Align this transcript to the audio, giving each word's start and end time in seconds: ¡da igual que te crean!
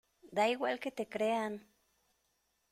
¡da 0.37 0.45
igual 0.55 0.77
que 0.79 0.89
te 0.97 1.05
crean! 1.07 1.53